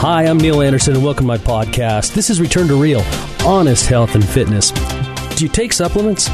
[0.00, 2.14] Hi, I'm Neil Anderson, and welcome to my podcast.
[2.14, 3.02] This is Return to Real
[3.44, 4.70] Honest Health and Fitness.
[5.34, 6.28] Do you take supplements?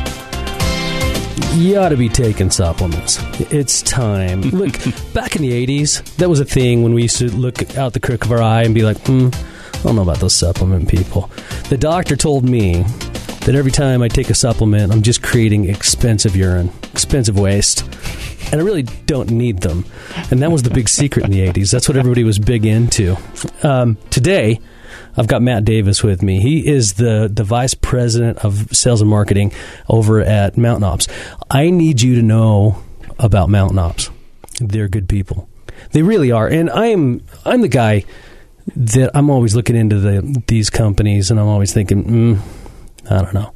[1.55, 3.19] You ought to be taking supplements.
[3.51, 4.43] It's time.
[4.51, 4.75] Look,
[5.15, 8.01] back in the 80s, that was a thing when we used to look out the
[8.01, 11.31] crook of our eye and be like, hmm, I don't know about those supplement people.
[11.71, 12.83] The doctor told me
[13.47, 17.83] that every time I take a supplement, I'm just creating expensive urine, expensive waste
[18.55, 19.85] and I really don't need them.
[20.31, 21.73] And that was the big secret in the 80s.
[21.73, 23.17] That's what everybody was big into.
[23.65, 24.61] Um, today,
[25.17, 26.41] I've got Matt Davis with me.
[26.41, 29.53] He is the, the vice president of sales and marketing
[29.89, 31.09] over at Mountain Ops.
[31.51, 32.81] I need you to know
[33.19, 34.11] about Mountain Ops.
[34.61, 35.49] They're good people.
[35.91, 36.47] They really are.
[36.47, 38.05] And I'm I'm the guy
[38.77, 43.35] that I'm always looking into the these companies and I'm always thinking, mm, I don't
[43.35, 43.53] know.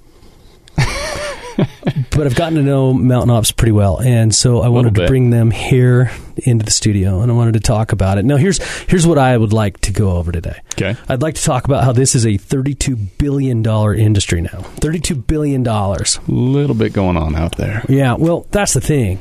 [2.10, 5.30] but I've gotten to know Mountain Ops pretty well, and so I wanted to bring
[5.30, 8.24] them here into the studio, and I wanted to talk about it.
[8.24, 10.60] Now, here's here's what I would like to go over today.
[10.74, 14.62] Okay, I'd like to talk about how this is a 32 billion dollar industry now.
[14.80, 16.20] 32 billion dollars.
[16.28, 17.84] A little bit going on out there.
[17.88, 19.20] Yeah, well, that's the thing.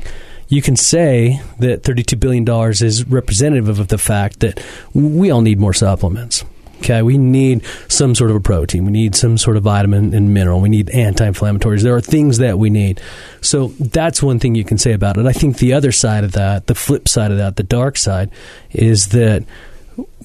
[0.50, 2.48] You can say that $32 billion
[2.82, 6.42] is representative of the fact that we all need more supplements.
[6.78, 8.84] Okay, we need some sort of a protein.
[8.84, 10.60] We need some sort of vitamin and mineral.
[10.60, 11.82] We need anti-inflammatories.
[11.82, 13.00] There are things that we need.
[13.40, 15.26] So that's one thing you can say about it.
[15.26, 18.30] I think the other side of that, the flip side of that, the dark side,
[18.70, 19.44] is that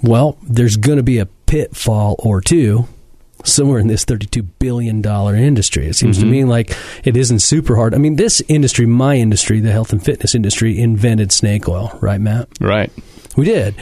[0.03, 2.88] well, there's going to be a pitfall or two
[3.45, 5.03] somewhere in this $32 billion
[5.35, 5.88] industry.
[5.88, 6.25] It seems mm-hmm.
[6.25, 7.93] to me like it isn't super hard.
[7.93, 12.21] I mean, this industry, my industry, the health and fitness industry, invented snake oil, right,
[12.21, 12.49] Matt?
[12.59, 12.91] Right.
[13.35, 13.75] We did.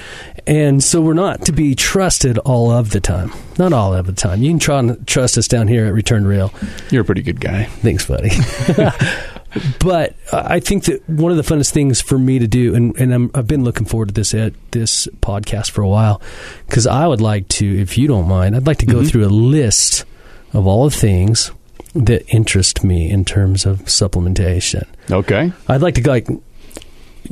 [0.47, 3.31] And so we're not to be trusted all of the time.
[3.57, 4.41] Not all of the time.
[4.41, 6.53] You can try and trust us down here at Return Rail.
[6.89, 7.65] You're a pretty good guy.
[7.65, 8.31] Thanks, buddy.
[9.79, 13.31] but I think that one of the funnest things for me to do, and, and
[13.33, 16.21] i have been looking forward to this at this podcast for a while,
[16.67, 19.07] because I would like to, if you don't mind, I'd like to go mm-hmm.
[19.07, 20.05] through a list
[20.53, 21.51] of all the things
[21.93, 24.87] that interest me in terms of supplementation.
[25.09, 25.51] Okay.
[25.67, 26.27] I'd like to like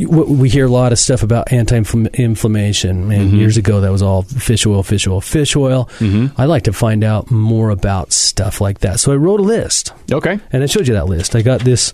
[0.08, 3.12] we hear a lot of stuff about anti-inflammation.
[3.12, 3.36] And mm-hmm.
[3.36, 5.86] years ago, that was all fish oil, fish oil, fish oil.
[6.00, 6.40] Mm-hmm.
[6.40, 9.00] I like to find out more about stuff like that.
[9.00, 9.94] So I wrote a list.
[10.12, 10.40] Okay.
[10.52, 11.36] And I showed you that list.
[11.36, 11.92] I got this.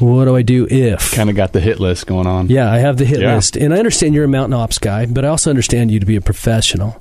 [0.00, 1.12] What do I do if?
[1.12, 2.48] Kind of got the hit list going on.
[2.48, 3.36] Yeah, I have the hit yeah.
[3.36, 6.06] list, and I understand you're a mountain ops guy, but I also understand you to
[6.06, 7.00] be a professional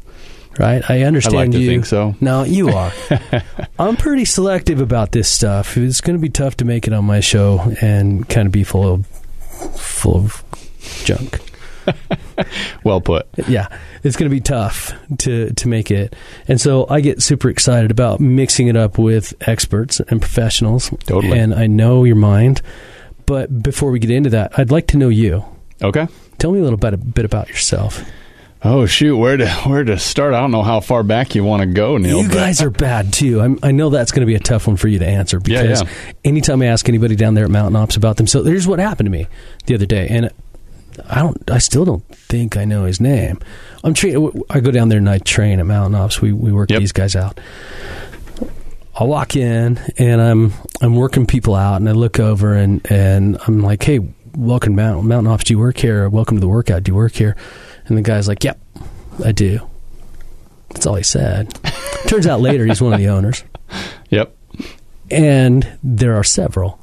[0.59, 0.88] right?
[0.88, 1.68] I understand I like you.
[1.68, 2.16] think so.
[2.22, 2.92] No, you are.
[3.80, 5.78] I'm pretty selective about this stuff.
[5.78, 8.63] It's going to be tough to make it on my show and kind of be
[8.63, 9.08] full of
[9.75, 10.43] full of
[11.03, 11.40] junk.
[12.84, 13.28] well put.
[13.47, 13.68] Yeah,
[14.03, 16.16] it's going to be tough to to make it,
[16.47, 20.90] and so I get super excited about mixing it up with experts and professionals.
[21.06, 21.38] Totally.
[21.38, 22.62] And I know your mind,
[23.25, 25.44] but before we get into that, I'd like to know you.
[25.81, 26.08] Okay.
[26.38, 28.03] Tell me a little bit a bit about yourself.
[28.66, 30.34] Oh shoot, where to where to start?
[30.34, 32.22] I don't know how far back you want to go, Neil.
[32.22, 33.42] You guys are bad too.
[33.42, 35.81] I'm, i know that's going to be a tough one for you to answer because
[35.81, 36.13] yeah, yeah.
[36.24, 39.08] anytime I ask anybody down there at Mountain Ops about them, so here's what happened
[39.08, 39.28] to me
[39.66, 40.31] the other day, and
[41.09, 43.40] I don't, I still don't think I know his name.
[43.84, 46.22] I'm tra- I go down there and I train at Mountain Ops.
[46.22, 46.80] We we work yep.
[46.80, 47.40] these guys out.
[48.96, 53.38] I walk in and I'm I'm working people out, and I look over and and
[53.48, 54.00] I'm like, hey,
[54.36, 55.46] welcome Mountain Mountain Ops.
[55.46, 56.08] Do you work here?
[56.09, 56.84] Welcome to the workout.
[56.84, 57.36] Do you work here?
[57.86, 58.60] And the guy's like, "Yep,
[59.25, 59.60] I do."
[60.70, 61.54] That's all he said.
[62.08, 63.44] Turns out later he's one of the owners.
[64.10, 64.36] Yep.
[65.12, 66.80] And there are several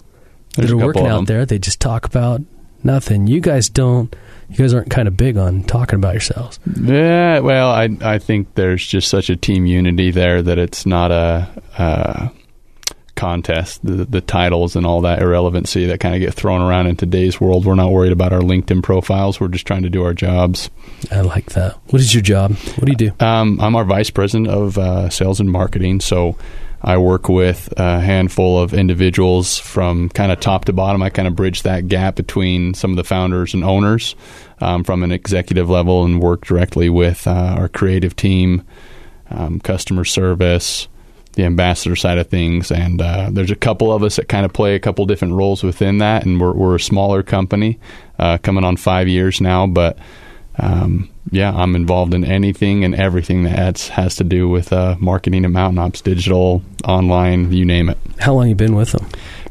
[0.57, 1.47] There's that are working out there.
[1.47, 2.43] They just talk about
[2.85, 3.27] nothing.
[3.27, 4.15] You guys don't.
[4.49, 6.59] You guys aren't kind of big on talking about yourselves.
[6.81, 11.13] Yeah, well, I I think there's just such a team unity there that it's not
[11.13, 12.33] a,
[13.21, 16.97] contest, the, the titles and all that irrelevancy that kind of get thrown around in
[16.97, 17.67] today's world.
[17.67, 19.39] We're not worried about our LinkedIn profiles.
[19.39, 20.71] We're just trying to do our jobs.
[21.11, 21.75] I like that.
[21.91, 22.53] What is your job?
[22.53, 23.13] What do you do?
[23.25, 26.01] Um, I'm our vice president of uh, sales and marketing.
[26.01, 26.39] So
[26.83, 31.03] I work with a handful of individuals from kind of top to bottom.
[31.03, 34.17] I kind of bridge that gap between some of the founders and owners
[34.61, 38.63] um, from an executive level and work directly with uh, our creative team,
[39.29, 40.89] um, customer service,
[41.35, 42.73] the ambassador side of things.
[42.73, 45.63] And uh, there's a couple of us that kind of play a couple different roles
[45.63, 46.25] within that.
[46.25, 47.79] And we're, we're a smaller company,
[48.19, 49.67] uh, coming on five years now.
[49.67, 49.99] But
[50.61, 55.45] um, yeah, I'm involved in anything and everything that has to do with uh, marketing
[55.45, 57.99] and Mountain Ops, digital, online, you name it.
[58.19, 59.07] How long you been with them?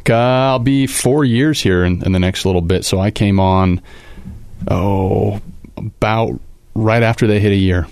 [0.09, 2.85] Uh, I'll be four years here in, in the next little bit.
[2.85, 3.81] So I came on,
[4.69, 5.41] oh,
[5.77, 6.39] about
[6.73, 7.87] right after they hit a year.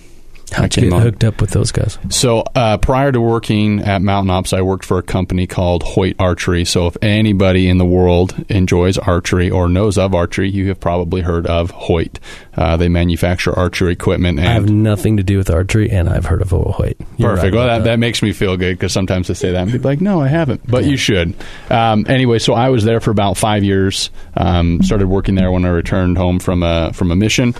[0.51, 1.97] How'd I you came get hooked up with those guys?
[2.09, 6.15] So uh, prior to working at Mountain Ops, I worked for a company called Hoyt
[6.19, 6.63] Archery.
[6.63, 11.21] So if anybody in the world enjoys archery or knows of archery, you have probably
[11.21, 12.19] heard of Hoyt.
[12.55, 14.39] Uh, they manufacture archery equipment.
[14.39, 16.97] And I have nothing to do with archery, and I've heard of Hoyt.
[17.17, 17.43] You're Perfect.
[17.43, 19.89] right well, that, that makes me feel good because sometimes I say that and people
[19.91, 21.35] like, no, I haven't, but you should.
[21.69, 24.09] Um, anyway, so I was there for about five years.
[24.35, 27.53] Um, started working there when I returned home from a from a mission,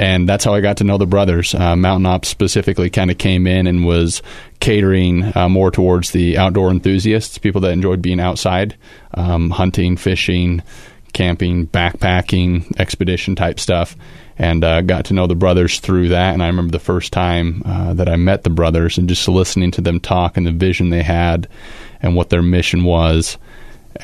[0.00, 1.54] and that's how I got to know the brothers.
[1.54, 4.22] Uh, Mountain Ops specifically kind of came in and was
[4.58, 8.78] catering uh, more towards the outdoor enthusiasts, people that enjoyed being outside,
[9.12, 10.62] um, hunting, fishing,
[11.12, 13.94] camping, backpacking, expedition type stuff,
[14.38, 16.32] and uh, got to know the brothers through that.
[16.32, 19.70] And I remember the first time uh, that I met the brothers and just listening
[19.72, 21.46] to them talk and the vision they had
[22.00, 23.36] and what their mission was.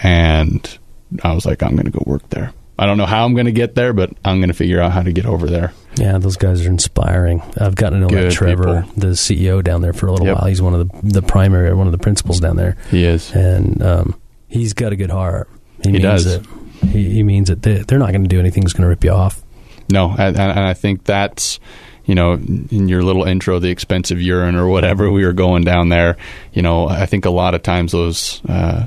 [0.02, 0.78] And
[1.24, 2.52] I was like, I'm going to go work there.
[2.78, 4.92] I don't know how I'm going to get there, but I'm going to figure out
[4.92, 5.72] how to get over there.
[5.96, 7.40] Yeah, those guys are inspiring.
[7.58, 9.00] I've gotten to know Good Trevor, people.
[9.00, 10.36] the CEO down there, for a little Yep.
[10.38, 10.46] while.
[10.48, 13.32] He's one of the the primary, one of the principals down there, He is.
[13.32, 15.48] and um, he's got a good heart.
[15.82, 16.26] He means does.
[16.26, 16.46] It.
[16.90, 17.62] He, he means it.
[17.62, 19.42] They, they're not going to do anything that's going to rip you off.
[19.90, 21.58] No, and, and I think that's
[22.04, 25.88] you know in your little intro, the expensive urine or whatever we were going down
[25.88, 26.16] there.
[26.52, 28.42] You know, I think a lot of times those.
[28.46, 28.86] Uh,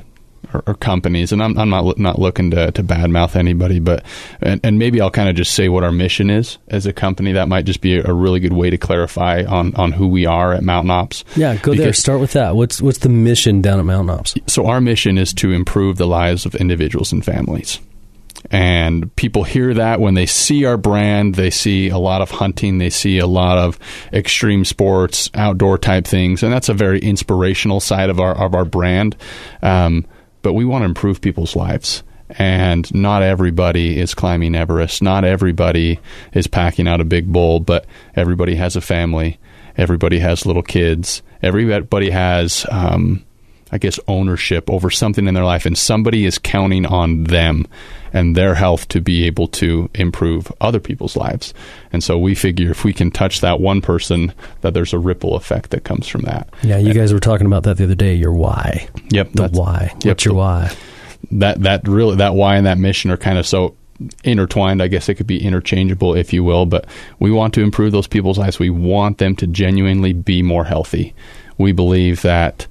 [0.54, 4.04] or, or companies, and I'm, I'm not not looking to, to badmouth anybody, but
[4.40, 7.32] and, and maybe I'll kind of just say what our mission is as a company.
[7.32, 10.26] That might just be a, a really good way to clarify on on who we
[10.26, 11.24] are at Mountain Ops.
[11.36, 11.92] Yeah, go there.
[11.92, 12.56] Start with that.
[12.56, 14.34] What's what's the mission down at Mountain Ops?
[14.46, 17.78] So our mission is to improve the lives of individuals and families.
[18.50, 22.78] And people hear that when they see our brand, they see a lot of hunting,
[22.78, 23.78] they see a lot of
[24.12, 28.64] extreme sports, outdoor type things, and that's a very inspirational side of our of our
[28.64, 29.16] brand.
[29.62, 30.06] Um,
[30.42, 32.02] but we want to improve people's lives.
[32.30, 35.02] And not everybody is climbing Everest.
[35.02, 35.98] Not everybody
[36.32, 39.38] is packing out a big bowl, but everybody has a family.
[39.76, 41.22] Everybody has little kids.
[41.42, 43.24] Everybody has um,
[43.72, 47.66] I guess, ownership over something in their life, and somebody is counting on them
[48.12, 51.54] and their health to be able to improve other people's lives.
[51.92, 54.32] And so we figure if we can touch that one person,
[54.62, 56.48] that there's a ripple effect that comes from that.
[56.62, 58.14] Yeah, you guys were talking about that the other day.
[58.14, 59.92] Your why, Yep, the why.
[59.94, 60.74] Yep, What's your why?
[61.32, 63.76] That that really that why and that mission are kind of so
[64.24, 64.82] intertwined.
[64.82, 66.66] I guess it could be interchangeable, if you will.
[66.66, 66.86] But
[67.18, 68.58] we want to improve those people's lives.
[68.58, 71.14] We want them to genuinely be more healthy.
[71.58, 72.66] We believe that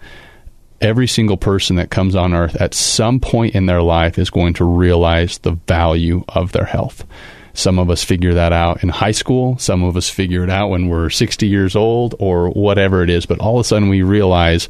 [0.81, 4.53] every single person that comes on earth at some point in their life is going
[4.55, 7.05] to realize the value of their health.
[7.53, 9.57] Some of us figure that out in high school.
[9.57, 13.25] Some of us figure it out when we're 60 years old or whatever it is.
[13.25, 14.69] But all of a sudden we realize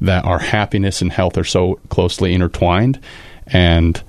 [0.00, 3.00] that our happiness and health are so closely intertwined.
[3.46, 4.00] And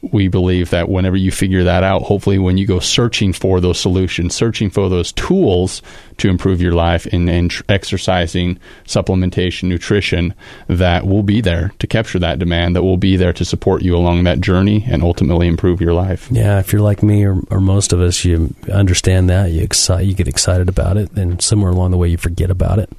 [0.00, 3.78] we believe that whenever you figure that out, hopefully when you go searching for those
[3.78, 5.82] solutions, searching for those tools
[6.18, 10.34] to improve your life and, in tr- exercising, supplementation, nutrition,
[10.68, 13.96] that will be there to capture that demand, that will be there to support you
[13.96, 16.28] along that journey and ultimately improve your life.
[16.30, 20.06] Yeah, if you're like me or, or most of us, you understand that you excite,
[20.06, 22.90] you get excited about it, and somewhere along the way you forget about it,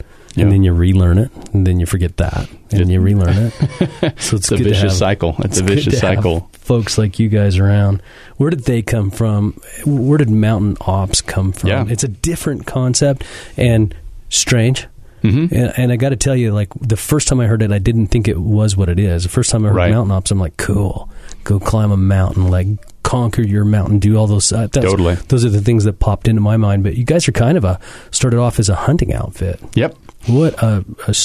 [0.44, 3.54] And then you relearn it, and then you forget that, and Just- you relearn it.
[4.20, 5.36] So it's, It's a vicious have- cycle.
[5.40, 6.50] It's, a good vicious cycle.
[6.54, 8.02] folks like you guys around.
[8.38, 9.54] Where did they come from?
[9.86, 11.70] Where did Mountain Ops come from?
[11.70, 11.86] Yeah.
[11.90, 13.24] It's a different concept
[13.58, 13.96] and
[14.30, 14.88] strange.
[15.22, 17.72] hmm And, and I got to tell you, like the first time I heard it,
[17.72, 19.24] I didn't think it was what it is.
[19.24, 19.92] The first time I heard Right.
[19.92, 21.10] mountain ops, I'm like, cool,
[21.44, 22.68] go climb a mountain, like
[23.10, 24.54] conquer your mountain, do all those.
[24.54, 25.16] Uh, that's, Totally.
[25.16, 26.84] Those are the things that popped into my mind.
[26.84, 27.80] But you guys are kind of a
[28.12, 29.60] started off as a hunting outfit.
[29.74, 29.96] Yep.
[30.28, 31.16] What a, a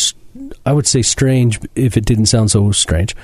[0.65, 3.15] I would say strange if it didn't sound so strange.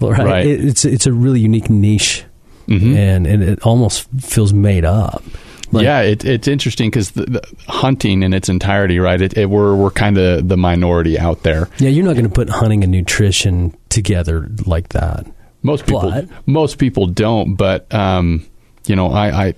[0.00, 0.18] Right?
[0.24, 0.46] Right.
[0.46, 2.24] It, it's it's a really unique niche,
[2.66, 5.22] hmm and and it almost feels made up.
[5.70, 9.20] Like- yeah, it, it's interesting because the, the hunting in its entirety, right?
[9.20, 11.68] It, it, we're we're kind of the minority out there.
[11.78, 15.26] Yeah, you're not going to put hunting and nutrition together like that.
[15.62, 17.54] Most people, But- most people don't.
[17.56, 18.46] But um,
[18.86, 19.54] you know, I, I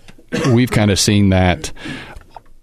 [0.53, 1.73] we've kind of seen that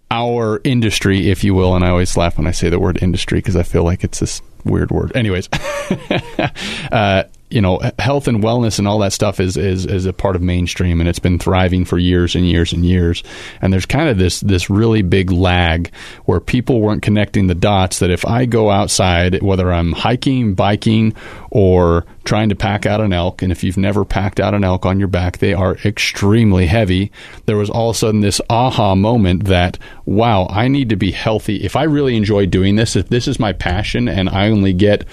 [0.10, 3.40] our industry, if you will, and I always laugh when I say the word industry
[3.40, 5.16] because I feel like it's this weird word.
[5.16, 5.50] Anyways,
[6.92, 10.36] uh, you know, health and wellness and all that stuff is, is is a part
[10.36, 13.24] of mainstream, and it's been thriving for years and years and years.
[13.62, 15.94] And there's kind of this this really big lag
[16.26, 18.00] where people weren't connecting the dots.
[18.00, 21.16] That if I go outside, whether I'm hiking, biking,
[21.50, 24.86] or trying to pack out an elk, and if you've never packed out an elk
[24.86, 27.14] on your back, they are extremely heavy.
[27.46, 31.12] There was all of a sudden this aha moment that, wow, I need to be
[31.12, 31.64] healthy.
[31.64, 35.06] If I really enjoy doing this, if this is my passion and I only get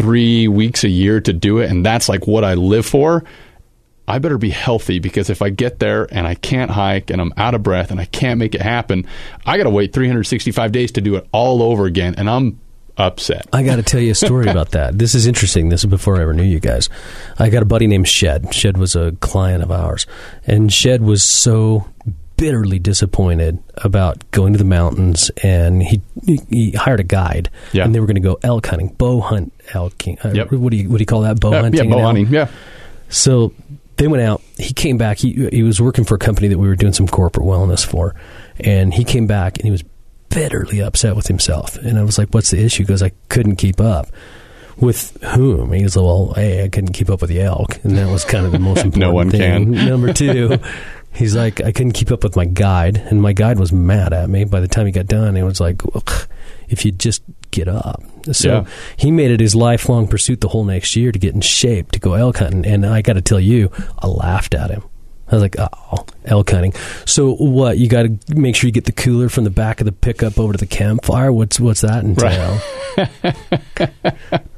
[0.00, 3.24] three weeks a year to do it, and that's like what I live for,
[4.08, 7.32] I better be healthy because if I get there and I can't hike and I'm
[7.36, 9.06] out of breath and I can't make it happen,
[9.46, 12.14] I got to wait 365 days to do it all over again.
[12.16, 12.58] And I'm
[12.96, 13.46] upset.
[13.52, 14.98] I got to tell you a story about that.
[14.98, 15.68] This is interesting.
[15.68, 16.88] This is before I ever knew you guys.
[17.38, 18.52] I got a buddy named Shed.
[18.54, 20.06] Shed was a client of ours,
[20.46, 21.86] and Shed was so
[22.40, 26.00] bitterly disappointed about going to the mountains, and he
[26.48, 27.84] he hired a guide, Yeah.
[27.84, 30.02] and they were going to go elk hunting, bow hunt elk.
[30.24, 30.52] Uh, Yep.
[30.52, 31.38] What do you what do you call that?
[31.38, 31.88] Bow Yeah, hunting.
[31.90, 32.26] yeah, bow hunting.
[32.28, 32.48] Yeah.
[33.10, 33.52] So
[33.96, 34.40] they went out.
[34.56, 35.18] He came back.
[35.18, 38.14] He he was working for a company that we were doing some corporate wellness for,
[38.58, 39.84] and he came back and he was
[40.30, 41.76] bitterly upset with himself.
[41.76, 44.08] And I was like, "What's the issue?" He goes, "I couldn't keep up."
[44.78, 45.72] With whom?
[45.74, 48.24] He was like, "Well, hey, I couldn't keep up with the elk," and that was
[48.24, 48.96] kind of the most important.
[49.00, 49.74] No one thing.
[49.74, 49.86] can.
[49.86, 50.56] Number two.
[51.12, 54.30] He's like, I couldn't keep up with my guide, and my guide was mad at
[54.30, 54.44] me.
[54.44, 56.26] By the time he got done, he was like, "Ugh,
[56.68, 58.02] "If you just get up."
[58.32, 58.64] So Yeah.
[58.96, 61.98] he made it his lifelong pursuit the whole next year to get in shape to
[61.98, 62.64] go elk hunting.
[62.64, 64.82] And I got to tell you, I laughed at him.
[65.28, 66.72] I was like, "Oh, elk hunting."
[67.06, 67.76] So what?
[67.78, 70.38] You got to make sure you get the cooler from the back of the pickup
[70.38, 71.32] over to the campfire.
[71.32, 72.60] What's what's that entail?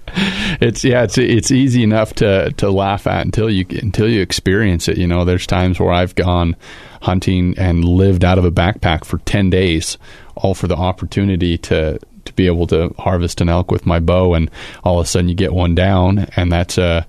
[0.62, 4.88] it's yeah, it's it's easy enough to to laugh at until you until you experience
[4.88, 4.96] it.
[4.96, 6.56] You know, there's times where I've gone
[7.00, 9.98] hunting and lived out of a backpack for ten days,
[10.36, 14.34] all for the opportunity to to be able to harvest an elk with my bow,
[14.34, 14.50] and
[14.84, 17.06] all of a sudden you get one down, and that's a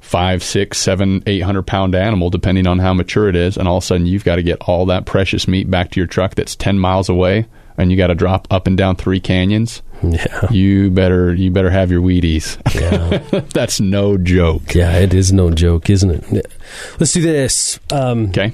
[0.00, 3.78] five, six, seven, eight hundred pound animal, depending on how mature it is, and all
[3.78, 6.34] of a sudden you've got to get all that precious meat back to your truck
[6.34, 7.46] that's ten miles away,
[7.82, 9.82] and you got to drop up and down three canyons.
[10.02, 12.56] Yeah, You better you better have your Wheaties.
[12.74, 14.74] yeah, That's no joke.
[14.74, 14.98] yeah.
[14.98, 16.52] It is no joke, isn't it?
[16.98, 17.78] Let's do this.
[17.92, 18.52] Um, Okay.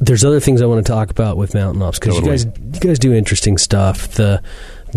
[0.00, 2.32] there's other things I want to talk about with Mountain Ops because Totally.
[2.38, 4.08] you guys you guys do interesting stuff.
[4.08, 4.42] The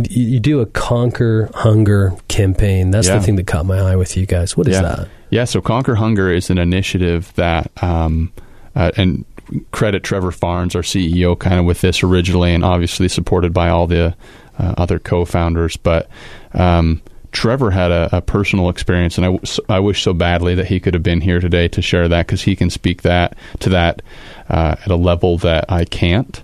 [0.10, 2.90] you, do a conquer hunger campaign.
[2.90, 3.20] That's Yeah.
[3.20, 4.58] the thing that caught my eye with you guys.
[4.58, 4.82] What is yeah.
[4.82, 5.08] that?
[5.30, 5.44] Yeah.
[5.46, 8.32] So Conquer Hunger is an initiative that, um,
[8.76, 9.24] uh, and
[9.72, 13.88] credit Trevor Farnes, our CEO, kind of with this originally, and obviously supported by all
[13.88, 14.16] the
[14.58, 15.78] uh, other co-founders.
[15.78, 16.10] But
[16.54, 20.68] um, Trevor had a, a personal experience, and I, w- I wish so badly that
[20.68, 23.70] he could have been here today to share that because he can speak that to
[23.70, 24.02] that
[24.50, 26.44] uh, at a level that I can't.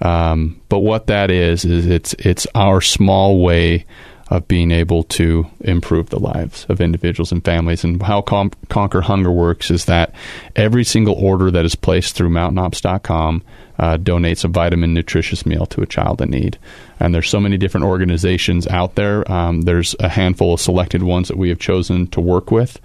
[0.00, 3.86] Um, but what that is is it's it's our small way
[4.28, 7.84] of being able to improve the lives of individuals and families.
[7.84, 10.14] And how Conquer Hunger works is that
[10.56, 13.42] every single order that is placed through MountainOps.com
[13.78, 16.58] uh, donates a vitamin nutritious meal to a child in need.
[17.00, 19.30] And there's so many different organizations out there.
[19.30, 22.80] Um, there's a handful of selected ones that we have chosen to work with.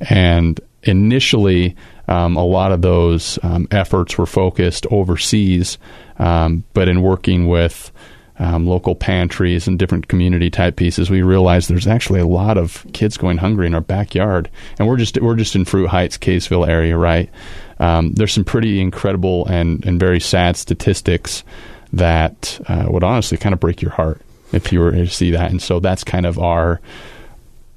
[0.00, 1.74] And initially,
[2.06, 5.78] um, a lot of those um, efforts were focused overseas,
[6.18, 7.90] um, but in working with
[8.38, 12.86] um, local pantries and different community type pieces, we realized there's actually a lot of
[12.92, 16.68] kids going hungry in our backyard, and we're just we're just in Fruit Heights, Kaysville
[16.68, 17.30] area, right?
[17.78, 21.44] Um, there's some pretty incredible and and very sad statistics
[21.92, 24.20] that uh, would honestly kind of break your heart
[24.52, 26.80] if you were to see that, and so that's kind of our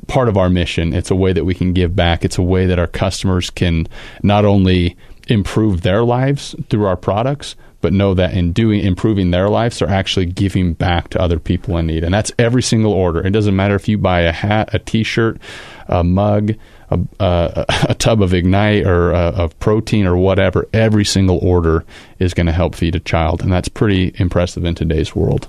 [0.08, 0.94] part of our mission.
[0.94, 2.26] It's a way that we can give back.
[2.26, 3.88] It's a way that our customers can
[4.24, 4.98] not only
[5.28, 9.90] improve their lives through our products, but know that in doing improving their lives, they're
[9.90, 12.04] actually giving back to other people in need.
[12.04, 13.26] And that's every single order.
[13.26, 15.40] It doesn't matter if you buy a hat, a T-shirt,
[15.88, 16.52] a mug,
[16.90, 20.68] a, a, a tub of Ignite or of protein or whatever.
[20.74, 21.86] Every single order
[22.20, 25.48] is going to help feed a child, and that's pretty impressive in today's world.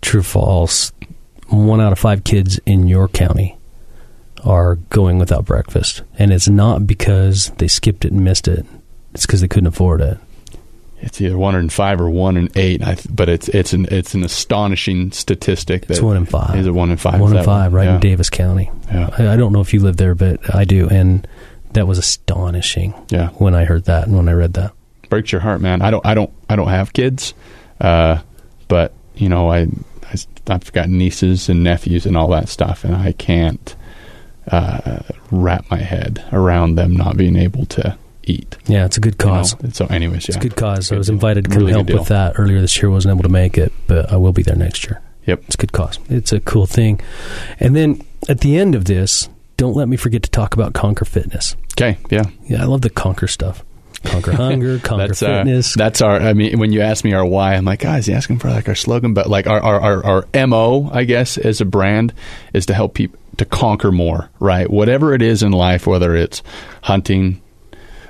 [0.00, 0.92] True, false.
[1.48, 3.58] One out of five kids in your county
[4.42, 8.66] are going without breakfast, and it's not because they skipped it and missed it.
[9.14, 10.18] It's because they couldn't afford it.
[11.04, 13.86] It's either one in five or one in eight, I th- but it's it's an
[13.90, 15.82] it's an astonishing statistic.
[15.82, 16.56] That It's one in five.
[16.56, 17.20] Is it one in five?
[17.20, 17.94] One in five, right Yeah.
[17.96, 18.70] in Davis County.
[18.92, 19.10] Yeah.
[19.18, 21.26] I, I don't know if you live there, but I do, and
[21.74, 24.72] that was astonishing Yeah, when I heard that and when I read that.
[25.10, 25.82] breaks your heart, man.
[25.82, 27.34] I don't I don't I don't have kids,
[27.80, 28.18] uh,
[28.68, 29.60] but you know I,
[30.04, 30.14] I
[30.48, 33.74] I've got nieces and nephews and all that stuff, and I can't
[34.50, 37.96] uh, wrap my head around them not being able to
[38.26, 38.56] eat.
[38.66, 39.32] Yeah, it's a good you know?
[39.34, 39.56] cause.
[39.76, 40.36] So, anyways, yeah.
[40.36, 40.90] It's a good cause.
[40.90, 41.14] I Good was deal.
[41.14, 42.90] invited to come Really help with that earlier this year.
[42.90, 45.00] wasn't able to make it, but I will be there next year.
[45.26, 45.42] Yep.
[45.46, 45.98] It's a good cause.
[46.10, 47.00] It's a cool thing.
[47.58, 51.04] And then at the end of this, don't let me forget to talk about Conquer
[51.04, 51.56] Fitness.
[51.72, 52.24] Okay, yeah.
[52.46, 53.64] Yeah, I love the Conquer stuff.
[54.04, 55.76] Conquer hunger, conquer that's fitness.
[55.76, 56.20] Uh, that's our.
[56.20, 58.68] I mean, when you ask me our why, I'm like, guys, he asking for like
[58.68, 62.12] our slogan, but like our our, our our mo, I guess, as a brand,
[62.52, 64.28] is to help people to conquer more.
[64.40, 66.42] Right, whatever it is in life, whether it's
[66.82, 67.40] hunting,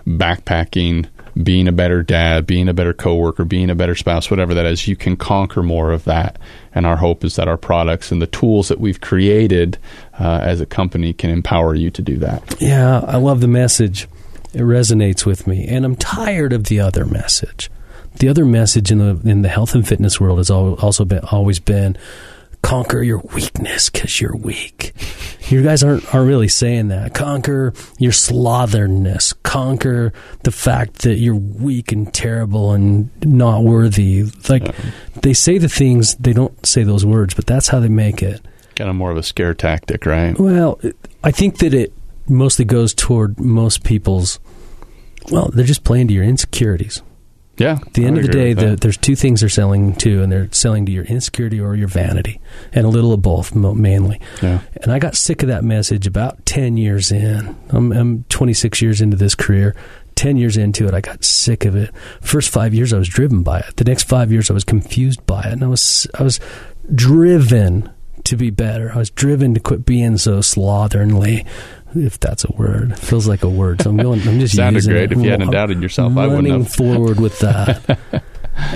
[0.07, 1.09] backpacking,
[1.43, 4.87] being a better dad, being a better coworker, being a better spouse, whatever that is,
[4.87, 6.39] you can conquer more of that.
[6.75, 9.79] And our hope is that our products and the tools that we've created
[10.19, 12.61] uh, as a company can empower you to do that.
[12.61, 14.09] yeah, I love the message.
[14.53, 17.71] It resonates with me, and I'm tired of the other message.
[18.21, 21.59] The other message in the in the health and fitness world has also been always
[21.59, 21.97] been
[22.65, 24.95] conquer your weakness because you're weak.
[25.49, 27.15] You guys aren't aren't really saying that.
[27.15, 29.35] Conquer your slotherness.
[29.43, 34.25] Conquer the fact that you're weak and terrible and not worthy.
[34.49, 34.91] Like yeah.
[35.21, 38.41] they say the things, they don't say those words, but that's how they make it.
[38.77, 40.37] Kind of more of a scare tactic, right?
[40.39, 40.81] Well,
[41.23, 41.93] I think that it
[42.27, 44.41] mostly goes toward most people's.
[45.31, 47.03] Well, they're just playing to your insecurities.
[47.57, 47.79] Yeah.
[47.87, 50.51] At the end of the day, the, there's two things they're selling to, and they're
[50.53, 52.41] selling to your insecurity or your vanity,
[52.73, 54.21] and a little of both, mainly.
[54.43, 54.61] Yeah.
[54.83, 57.57] And I got sick of that message about 10 years in.
[57.71, 59.77] I'm, I'm 26 years into this career.
[60.17, 61.91] 10 years into it, I got sick of it.
[62.21, 63.77] First five years, I was driven by it.
[63.77, 65.53] The next five years, I was confused by it.
[65.53, 66.41] And I was, I was
[66.95, 67.91] driven
[68.25, 68.93] to be better.
[68.93, 71.45] I was driven to quit being so slovenly
[71.95, 72.93] if that's a word.
[72.93, 73.83] It feels like a word.
[73.83, 74.21] So I'm going.
[74.27, 75.05] I'm just sounded great.
[75.05, 75.13] It.
[75.13, 78.01] If you hadn't I'm doubted yourself, I wouldn't have forward with that.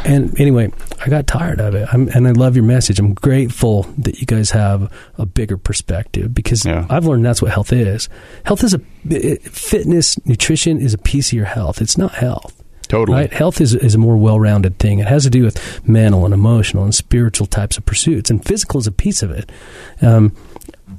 [0.05, 1.89] and anyway, I got tired of it.
[1.93, 2.99] I'm, and I love your message.
[2.99, 6.87] I'm grateful that you guys have a bigger perspective because yeah.
[6.91, 8.09] I've learned that's what health is.
[8.45, 11.81] Health is a it, fitness, nutrition is a piece of your health.
[11.81, 12.63] It's not health.
[12.89, 13.19] Totally.
[13.19, 13.33] Right?
[13.33, 14.99] Health is, is a more well rounded thing.
[14.99, 18.81] It has to do with mental and emotional and spiritual types of pursuits, and physical
[18.81, 19.53] is a piece of it.
[20.01, 20.35] Um,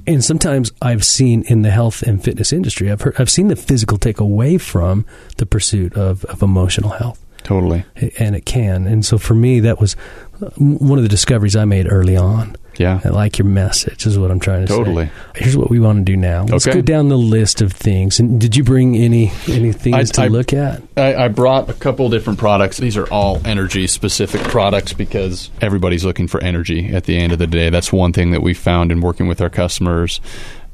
[0.07, 3.55] and sometimes I've seen in the health and fitness industry, I've heard, I've seen the
[3.55, 5.05] physical take away from
[5.37, 7.23] the pursuit of, of emotional health.
[7.43, 7.85] Totally.
[8.17, 8.85] And it can.
[8.85, 9.95] And so for me, that was
[10.41, 12.55] uh, one of the discoveries I made early on.
[12.79, 13.01] Yeah.
[13.03, 15.07] I like your message, is what I'm trying to totally.
[15.07, 15.11] say.
[15.11, 15.43] Totally.
[15.43, 16.45] Here's what we want to do now.
[16.45, 16.77] Let's okay.
[16.77, 18.21] go down the list of things.
[18.21, 20.81] And did you bring any any things I, to I, look at?
[20.95, 22.77] I, I, brought a couple different products.
[22.77, 27.39] These are all energy specific products because everybody's looking for energy at the end of
[27.39, 27.69] the day.
[27.69, 30.21] That's one thing that we found in working with our customers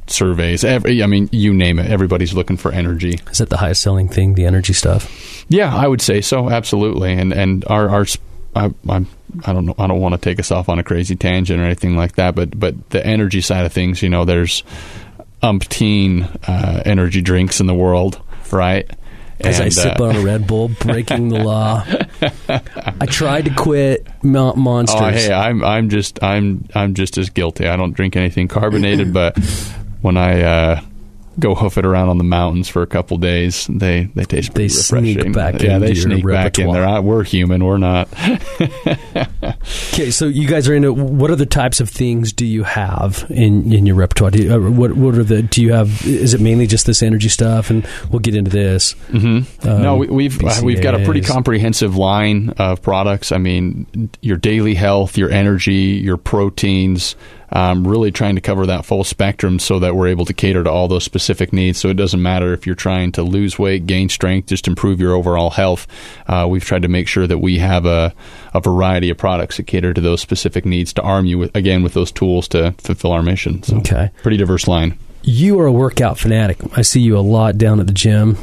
[0.07, 0.63] surveys.
[0.63, 1.89] Every, I mean, you name it.
[1.89, 3.19] Everybody's looking for energy.
[3.31, 5.43] Is that the highest selling thing, the energy stuff?
[5.49, 6.51] Yeah, I would say so.
[6.51, 7.13] Absolutely.
[7.13, 8.05] And and our our
[8.55, 9.07] I, I'm
[9.45, 11.63] I don't know I don't want to take us off on a crazy tangent or
[11.65, 14.63] anything like that, but but the energy side of things, you know, there's
[15.43, 18.21] umpteen uh, energy drinks in the world,
[18.51, 18.89] right?
[19.41, 21.85] As and, I sip uh, on a Red Bull, breaking the law.
[23.01, 25.01] I tried to quit monsters.
[25.01, 27.67] Oh, hey, I'm I'm just I'm I'm just as guilty.
[27.67, 29.37] I don't drink anything carbonated, but
[30.01, 30.81] when I uh,
[31.39, 33.67] go hoof it around on the mountains for a couple days.
[33.69, 35.21] They they taste they refreshing.
[35.21, 37.01] Sneak back yeah, they sneak back in there.
[37.01, 37.63] We're human.
[37.63, 38.07] We're not.
[39.93, 43.71] okay, so you guys are into what other types of things do you have in
[43.73, 44.31] in your repertoire?
[44.31, 46.05] Do you, uh, what what are the do you have?
[46.05, 47.69] Is it mainly just this energy stuff?
[47.69, 48.93] And we'll get into this.
[49.09, 49.67] Mm-hmm.
[49.67, 53.31] Um, no, we, have uh, we've got a pretty comprehensive line of products.
[53.31, 57.15] I mean, your daily health, your energy, your proteins
[57.51, 60.69] um, really trying to cover that full spectrum so that we're able to cater to
[60.69, 61.79] all those specific needs.
[61.79, 65.13] So it doesn't matter if you're trying to lose weight, gain strength, just improve your
[65.13, 65.87] overall health.
[66.27, 68.13] Uh, we've tried to make sure that we have a,
[68.53, 71.83] a variety of products that cater to those specific needs to arm you with, again
[71.83, 73.63] with those tools to fulfill our mission.
[73.63, 74.97] So okay, pretty diverse line.
[75.23, 76.59] You are a workout fanatic.
[76.77, 78.37] I see you a lot down at the gym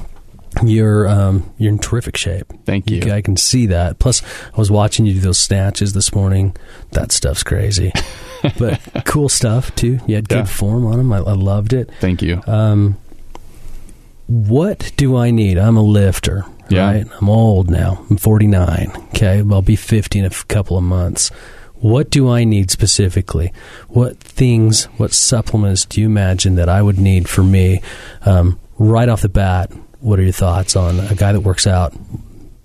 [0.63, 2.53] you're um, you're in terrific shape.
[2.65, 3.13] Thank you.
[3.13, 3.99] I can see that.
[3.99, 6.57] Plus, I was watching you do those snatches this morning.
[6.91, 7.93] That stuff's crazy,
[8.59, 9.99] but cool stuff too.
[10.07, 10.45] You had good yeah.
[10.45, 11.13] form on them.
[11.13, 11.91] I, I, loved it.
[12.01, 12.43] Thank you.
[12.47, 12.99] Um,
[14.27, 15.59] what do I need?
[15.59, 16.45] I'm a lifter.
[16.69, 16.91] Yeah.
[16.91, 17.07] Right.
[17.21, 18.05] I'm old now.
[18.09, 18.93] I'm 49.
[19.09, 19.43] Okay.
[19.51, 21.31] I'll be 50 in a couple of months.
[21.75, 23.53] What do I need specifically?
[23.89, 27.83] What things, what supplements do you imagine that I would need for me
[28.25, 29.71] um, right off the bat
[30.03, 31.95] what are your thoughts on a guy that works out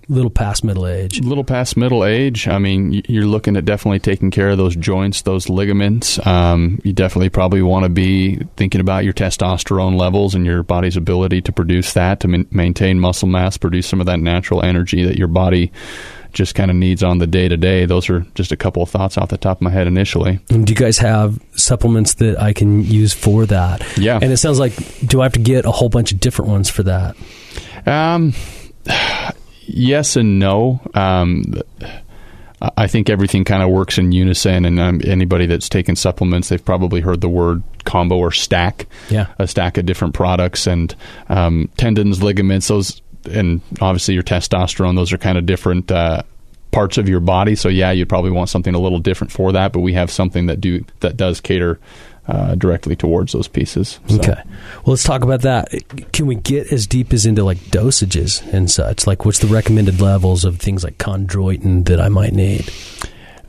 [0.09, 1.19] little past middle age.
[1.21, 2.47] Little past middle age.
[2.47, 6.25] I mean, you're looking at definitely taking care of those joints, those ligaments.
[6.25, 10.97] Um, you definitely probably want to be thinking about your testosterone levels and your body's
[10.97, 15.17] ability to produce that to maintain muscle mass, produce some of that natural energy that
[15.17, 15.71] your body
[16.33, 17.85] just kind of needs on the day to day.
[17.85, 20.39] Those are just a couple of thoughts off the top of my head initially.
[20.49, 23.81] And do you guys have supplements that I can use for that?
[23.97, 24.19] Yeah.
[24.21, 24.73] And it sounds like,
[25.05, 27.15] do I have to get a whole bunch of different ones for that?
[27.85, 28.33] Um,
[29.67, 30.81] yes and no.
[30.93, 31.53] Um,
[32.59, 36.63] I think everything kind of works in unison, and um, anybody that's taken supplements, they've
[36.63, 38.87] probably heard the word combo or stack.
[39.09, 40.95] Yeah, a stack of different products and
[41.29, 44.95] um, tendons, ligaments, those and obviously your testosterone.
[44.95, 46.23] Those are kind of different uh,
[46.77, 47.55] parts of your body.
[47.55, 49.73] So yeah, you'd probably want something a little different for that.
[49.73, 51.79] But we have something that do that does cater
[52.27, 53.99] uh, directly towards those pieces.
[54.07, 54.17] So.
[54.17, 54.39] Okay.
[54.45, 55.71] Well, let's talk about that.
[56.13, 59.07] Can we get as deep as into like dosages and such?
[59.07, 62.71] Like, what's the recommended levels of things like chondroitin that I might need?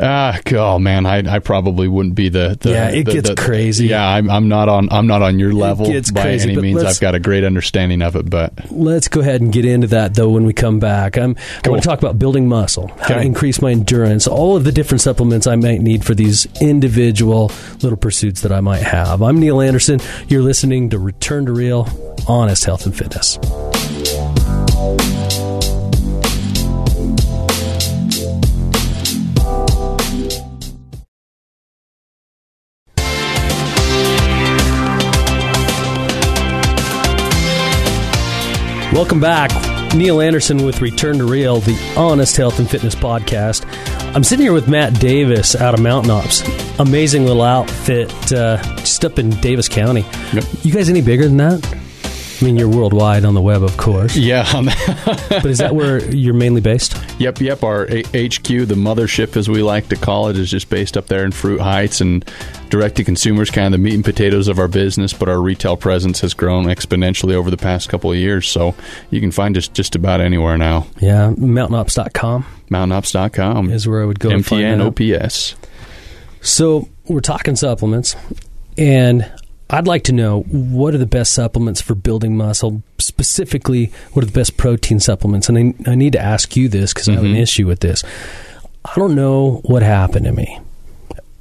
[0.01, 3.35] Ah, oh man, I, I probably wouldn't be the, the Yeah, it the- gets the-
[3.35, 3.89] crazy.
[3.89, 6.85] Yeah, I'm, I'm not on I'm not on your level gets by crazy, any means.
[6.85, 10.15] I've got a great understanding of it, but Let's go ahead and get into that
[10.15, 11.17] though when we come back.
[11.19, 11.35] I'm,
[11.65, 14.73] I want to talk about building muscle, how to increase my endurance, all of the
[14.73, 17.51] different supplements I might need for these individual
[17.83, 19.21] little pursuits that I might have.
[19.21, 19.99] I'm Neil Anderson.
[20.29, 21.89] You're listening to Return to Real
[22.29, 23.37] Honest Health and Fitness.
[38.91, 39.51] Welcome back.
[39.95, 43.67] Neil Anderson with Return to Real, the Honest Health and Fitness podcast.
[44.15, 46.43] I'm sitting here with Matt Davis out of Mountain Ops.
[46.79, 50.07] Amazing little outfit uh, just up in Davis County.
[50.33, 50.45] Yep.
[50.63, 51.79] You guys any bigger than that?
[52.41, 54.17] I mean, you're worldwide on the web, of course.
[54.17, 54.45] yeah,
[55.29, 56.97] But is that where you're mainly based?
[57.19, 57.65] Yep, yep.
[57.65, 61.07] Our A- HQ, the mothership, as we like to call it, is just based up
[61.07, 62.25] there in Fruit Heights, and
[62.71, 65.13] direct to consumers, kind of the meat and potatoes of our business.
[65.13, 68.75] But our retail presence has grown exponentially over the past couple of years, so
[69.11, 70.87] you can find us just about anywhere now.
[71.01, 74.29] Yeah, mountainops.com MountainOps.com, is where I would go.
[74.31, 74.81] MTN.
[75.25, 75.57] OPS.
[76.41, 78.15] So we're talking supplements,
[78.77, 79.29] and
[79.71, 82.83] I'd like to know what are the best supplements for building muscle.
[82.99, 85.49] Specifically, what are the best protein supplements?
[85.49, 87.41] And I, I need to ask you this because I have an Mhm.
[87.43, 88.03] issue with this.
[88.85, 90.59] I don't know what happened to me.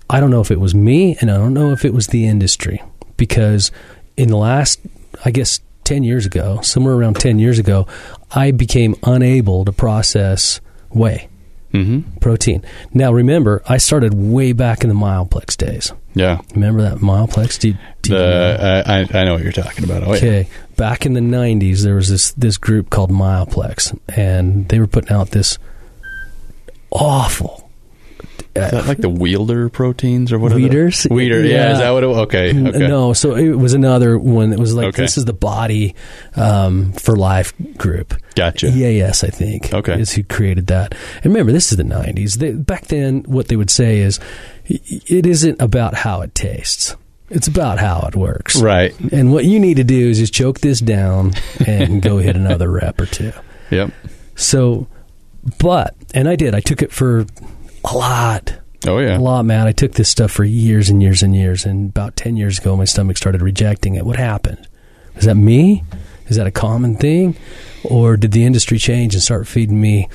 [0.10, 2.26] I don't know if it was me, and I don't know if it was the
[2.28, 2.82] industry
[3.16, 3.72] because
[4.18, 4.80] in the last,
[5.24, 7.88] I guess, ten years ago, somewhere around ten years ago,
[8.32, 10.60] I became unable to process
[10.90, 11.28] whey
[11.74, 12.20] Mm-hmm.
[12.20, 12.64] protein.
[12.94, 15.92] Now, remember, I started way back in the Myoplex days.
[16.16, 16.40] Yeah.
[16.56, 17.60] Remember that Myoplex?
[17.60, 18.84] Do do you know?
[18.86, 20.04] I, I know what you're talking about.
[20.04, 20.18] Oh, yeah.
[20.18, 24.88] Okay, back in the '90s, there was this this group called Myoplex, and they were
[24.88, 25.60] putting out this
[26.90, 27.67] awful.
[28.66, 30.52] Is that like the Weider proteins or what?
[30.54, 31.06] Weiders?
[31.06, 31.50] Are Weider, yeah.
[31.56, 31.72] Yeah.
[31.74, 32.04] Is that what?
[32.04, 32.88] It, okay, okay.
[32.88, 35.02] No, so it was another one that was like Okay.
[35.04, 35.96] this is the body
[36.36, 38.14] um, for life group.
[38.36, 38.68] Gotcha.
[38.68, 40.00] EAS, I think, Okay.
[40.00, 40.94] is who created that.
[41.24, 42.36] And remember, this is the '90s.
[42.36, 44.20] They, back then, what they would say is,
[44.66, 46.96] it isn't about how it tastes;
[47.30, 48.62] it's about how it works.
[48.62, 48.94] Right.
[49.12, 51.34] And what you need to do is just choke this down
[51.66, 53.32] and go hit another rep or two.
[53.72, 53.92] Yep.
[54.36, 54.88] So,
[55.60, 56.54] but and I did.
[56.54, 57.26] I took it for
[57.84, 59.18] a lot, Oh yeah.
[59.18, 59.68] a lot, man.
[59.68, 61.66] I took this stuff for years and years and years.
[61.66, 64.06] And about ten years ago, my stomach started rejecting it.
[64.06, 64.68] What happened?
[65.16, 65.84] Is that me?
[66.28, 67.36] Is that a common thing,
[67.84, 70.10] or did the industry change and start feeding me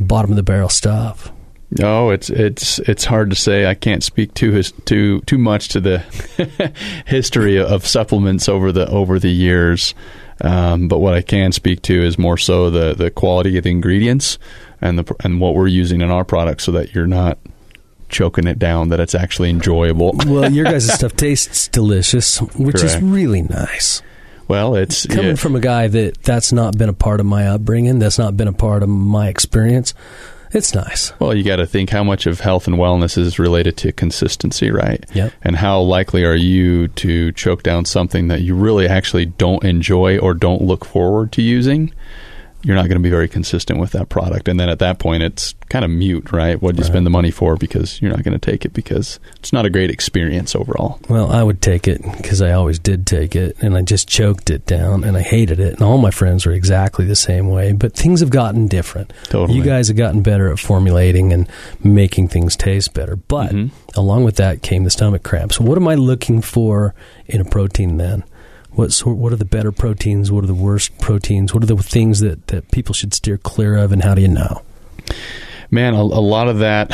[0.00, 1.30] bottom of the barrel stuff?
[1.78, 3.66] No, it's it's it's hard to say.
[3.66, 5.98] I can't speak too his, too too much to the
[7.06, 9.94] history of supplements over the over the years.
[10.42, 13.70] Um, but what I can speak to is more so the the quality of the
[13.70, 14.38] ingredients
[14.80, 17.38] and the and what we're using in our products, so that you're not
[18.08, 18.88] choking it down.
[18.88, 20.14] That it's actually enjoyable.
[20.26, 24.02] Well, your guys' stuff tastes delicious, which is really nice.
[24.48, 27.46] Well, it's coming yeah, from a guy that that's not been a part of my
[27.46, 29.94] upbringing, that's not been a part of my experience.
[30.52, 31.12] It's nice.
[31.20, 34.70] Well, you got to think how much of health and wellness is related to consistency,
[34.72, 35.04] right?
[35.14, 35.32] Yep.
[35.42, 40.18] And how likely are you to choke down something that you really actually don't enjoy
[40.18, 41.92] or don't look forward to using?
[42.62, 44.46] You're not going to be very consistent with that product.
[44.48, 46.60] And then at that point, it's kind of mute, right?
[46.60, 46.92] What do you Right.
[46.92, 47.56] spend the money for?
[47.56, 50.98] Because you're not going to take it because it's not a great experience overall.
[51.08, 54.50] Well, I would take it because I always did take it, and I just choked
[54.50, 55.74] it down, and I hated it.
[55.74, 57.72] And all my friends were exactly the same way.
[57.72, 59.12] But things have gotten different.
[59.24, 59.56] Totally.
[59.58, 61.48] You guys have gotten better at formulating and
[61.82, 63.16] making things taste better.
[63.16, 63.70] But Mhm.
[63.96, 65.58] along with that came the stomach cramps.
[65.60, 66.94] What am I looking for
[67.26, 68.24] in a protein then?
[68.72, 70.30] What sort, what are the better proteins?
[70.30, 71.52] What are the worst proteins?
[71.52, 73.92] What are the things that, that people should steer clear of?
[73.92, 74.62] And how do you know?
[75.70, 76.92] Man, a, a lot of that,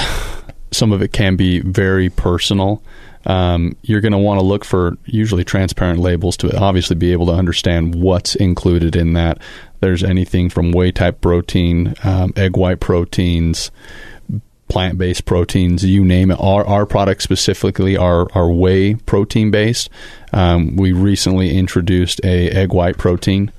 [0.70, 2.82] some of it can be very personal.
[3.26, 7.26] Um, you're going to want to look for usually transparent labels to obviously be able
[7.26, 9.38] to understand what's included in that.
[9.80, 13.70] There's anything from whey type protein, um, egg white proteins,
[14.68, 16.38] plant based proteins, you name it.
[16.40, 19.90] Our, our products specifically are, are whey protein based.
[20.33, 23.52] Um, we recently introduced a egg white protein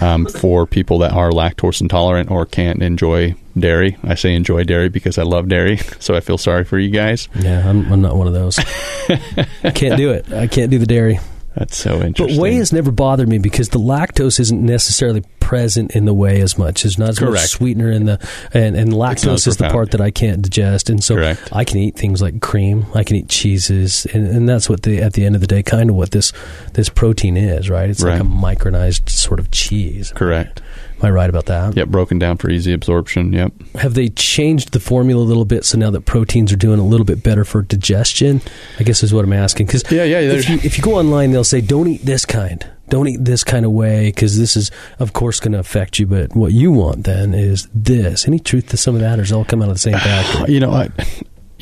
[0.00, 3.96] um, for people that are lactose intolerant or can't enjoy dairy.
[4.04, 7.28] I say enjoy dairy because I love dairy, so I feel sorry for you guys.
[7.34, 8.58] Yeah, I'm, I'm not one of those.
[8.58, 10.32] I can't do it.
[10.32, 11.18] I can't do the dairy.
[11.54, 12.36] That's so interesting.
[12.36, 16.40] But whey has never bothered me because the lactose isn't necessarily present in the whey
[16.40, 16.82] as much.
[16.82, 18.18] There's not as much sweetener in the
[18.54, 21.50] and, and lactose is the part that I can't digest, and so Correct.
[21.52, 22.86] I can eat things like cream.
[22.94, 25.62] I can eat cheeses, and, and that's what the at the end of the day,
[25.62, 26.32] kind of what this
[26.72, 27.90] this protein is, right?
[27.90, 30.10] It's like a micronized sort of cheese.
[30.12, 30.62] Correct.
[31.02, 31.76] Am I right about that?
[31.76, 33.32] Yep, broken down for easy absorption.
[33.32, 33.52] Yep.
[33.80, 36.84] Have they changed the formula a little bit so now that proteins are doing a
[36.84, 38.40] little bit better for digestion?
[38.78, 39.66] I guess is what I'm asking.
[39.66, 42.64] Because Yeah, yeah, if you, if you go online, they'll say don't eat this kind,
[42.88, 46.06] don't eat this kind of way because this is of course going to affect you.
[46.06, 48.28] But what you want then is this.
[48.28, 49.94] Any truth to some of that, or does it all come out of the same
[49.98, 50.54] factory?
[50.54, 50.88] You know, I,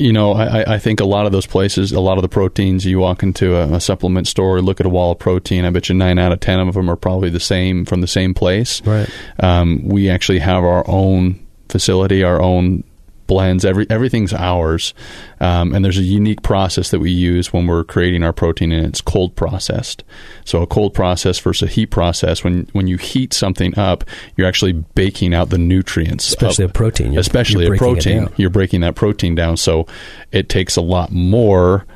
[0.00, 2.86] you know, I, I think a lot of those places, a lot of the proteins,
[2.86, 5.64] you walk into a, a supplement store, look at a wall of protein.
[5.64, 8.06] I bet you nine out of ten of them are probably the same from the
[8.06, 8.82] same place.
[8.84, 9.08] Right.
[9.38, 12.82] Um, we actually have our own facility, our own
[13.30, 13.64] blends.
[13.64, 14.92] Every everything's ours,
[15.40, 18.84] um, and there's a unique process that we use when we're creating our protein, and
[18.84, 20.02] it's cold processed.
[20.44, 22.42] So a cold process versus a heat process.
[22.42, 24.02] When when you heat something up,
[24.36, 27.12] you're actually baking out the nutrients, Especially of- a protein.
[27.12, 28.28] You're- especially you're a protein.
[28.36, 29.86] You're breaking that protein down, so
[30.32, 31.86] it takes a lot more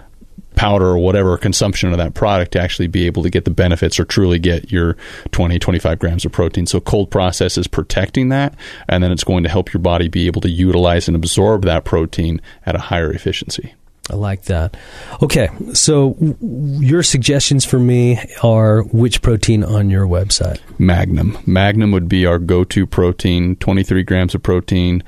[0.64, 4.00] powder or whatever consumption of that product to actually be able to get the benefits
[4.00, 4.96] or truly get your
[5.30, 8.54] 20 25 grams of protein so cold process is protecting that
[8.88, 11.84] and then it's going to help your body be able to utilize and absorb that
[11.84, 13.74] protein at a higher efficiency
[14.10, 14.76] I like that.
[15.22, 20.60] Okay, so w- your suggestions for me are which protein on your website?
[20.78, 25.02] magnum magnum would be our go-to protein 23 grams of protein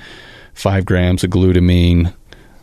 [0.54, 2.14] 5 grams of glutamine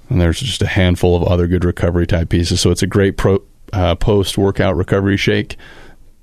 [0.09, 3.17] and there's just a handful of other good recovery type pieces so it's a great
[3.17, 3.41] pro,
[3.73, 5.57] uh, post-workout recovery shake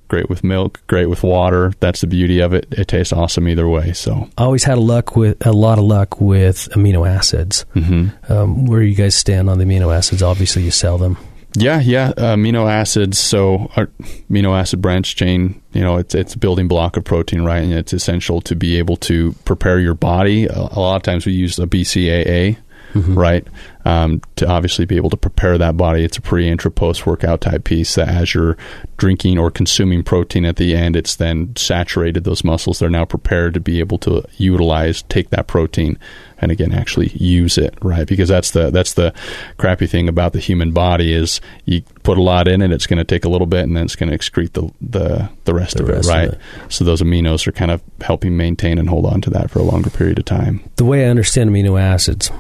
[0.09, 3.69] great with milk great with water that's the beauty of it it tastes awesome either
[3.69, 7.65] way so I always had a luck with a lot of luck with amino acids.
[7.75, 8.33] mm-hmm.
[8.33, 10.23] Um, where you guys stand on the amino acids?
[10.23, 11.17] Obviously, you sell them.
[11.57, 12.13] Yeah, yeah.
[12.17, 13.19] Uh, amino acids.
[13.19, 13.87] So, our
[14.31, 15.61] amino acid branch chain.
[15.73, 17.63] You know, it's it's a building block of protein, right?
[17.63, 20.47] And it's essential to be able to prepare your body.
[20.47, 22.57] A, a lot of times we use a BCAA,
[22.95, 23.47] right?
[23.85, 26.05] Um, to obviously be able to prepare that body.
[26.05, 28.57] It's a pre, intra, post workout type piece that as you're
[28.99, 32.79] drinking or consuming protein at the end, it's then saturated those muscles.
[32.79, 35.99] They're now prepared to be able to utilize, take that protein,
[36.39, 38.07] and again actually use it, right?
[38.07, 39.15] Because that's the that's the
[39.57, 42.99] crappy thing about the human body is you put a lot in it, it's going
[42.99, 45.77] to take a little bit, and then it's going to excrete the the the rest
[45.79, 46.29] The of rest it, of right?
[46.33, 46.73] it.
[46.73, 49.63] So those aminos are kind of helping maintain and hold on to that for a
[49.63, 50.69] longer period of time.
[50.77, 52.31] The way I understand amino acids,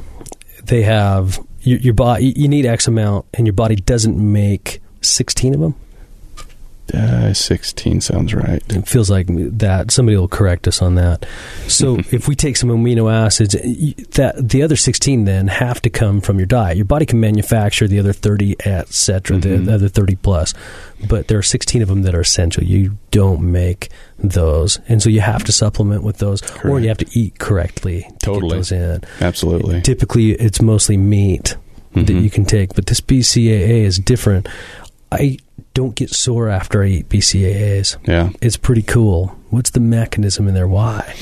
[0.64, 2.32] they have your, your body.
[2.36, 5.74] You need X amount, and your body doesn't make sixteen of them.
[6.94, 8.62] Uh, Sixteen sounds right.
[8.68, 9.90] It feels like that.
[9.90, 11.26] Somebody will correct us on that.
[11.68, 16.20] So if we take some amino acids, that the other sixteen then have to come
[16.20, 16.76] from your diet.
[16.76, 19.66] Your body can manufacture the other thirty, etc., Mhm.
[19.66, 20.54] the other thirty plus,
[21.08, 22.62] but there are sixteen of them that are essential.
[22.64, 26.98] You don't make those, and so you have to supplement with those, or you have
[26.98, 28.48] to eat correctly to Totally.
[28.50, 29.00] get those in.
[29.20, 29.80] Absolutely.
[29.82, 31.56] Typically, it's mostly meat
[31.94, 32.22] that Mhm.
[32.22, 34.48] you can take, but this BCAA is different.
[35.12, 35.38] I
[35.74, 37.96] don't get sore after I eat BCAAs.
[38.06, 38.30] Yeah.
[38.40, 39.36] It's pretty cool.
[39.50, 40.68] What's the mechanism in there?
[40.68, 41.14] Why?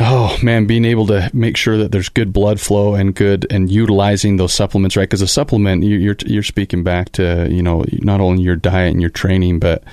[0.00, 3.70] Oh man, being able to make sure that there's good blood flow and good and
[3.70, 5.04] utilizing those supplements, right?
[5.04, 8.90] Because a supplement, you- you're you're speaking back to you know not only your diet
[8.92, 9.84] and your training, but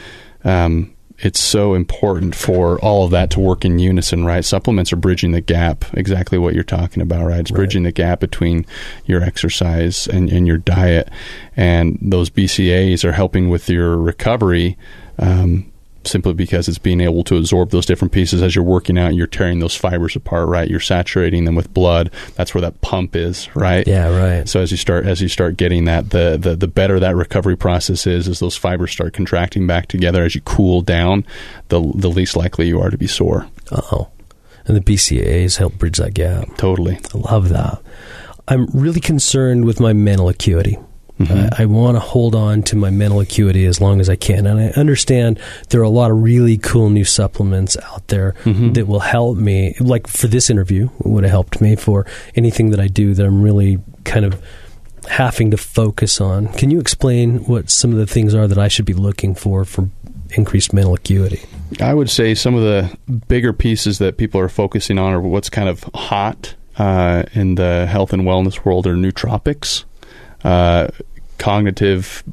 [0.44, 0.92] um,
[1.24, 4.44] it's so important for all of that to work in unison, right?
[4.44, 7.40] Supplements are bridging the gap, exactly what you're talking about, right?
[7.40, 7.58] It's Right.
[7.58, 8.66] bridging the gap between
[9.06, 11.10] your exercise and, and your diet,
[11.56, 14.78] and those BCAAs are helping with your recovery.
[15.20, 15.71] Um,
[16.04, 19.28] simply because it's being able to absorb those different pieces as you're working out you're
[19.28, 23.54] tearing those fibers apart right you're saturating them with blood that's where that pump is
[23.56, 24.50] right Yeah, right.
[24.50, 27.56] so as you start as you start getting that the, the the better that recovery
[27.56, 31.26] process is as those fibers start contracting back together as you cool down
[31.70, 34.10] the the least likely you are to be sore Oh,
[34.66, 36.58] and the BCAAs help bridge that gap.
[36.58, 37.80] totally I love that.
[38.48, 40.78] I'm really concerned with my mental acuity.
[41.26, 41.54] Mhm.
[41.60, 44.46] I, I want to hold on to my mental acuity as long as I can.
[44.48, 48.74] And I understand there are a lot of really cool new supplements out there Mhm.
[48.76, 49.76] that will help me.
[49.80, 52.06] Like for this interview, it would have helped me for
[52.36, 54.40] anything that I do that I'm really kind of
[55.08, 56.48] having to focus on.
[56.50, 59.66] Can you explain what some of the things are that I should be looking for
[59.66, 59.90] for
[60.36, 61.42] increased mental acuity?
[61.80, 62.96] I would say some of the
[63.28, 67.86] bigger pieces that people are focusing on are what's kind of hot uh, in the
[67.88, 69.84] health and wellness world are nootropics,
[70.44, 70.88] uh,
[71.38, 72.24] cognitive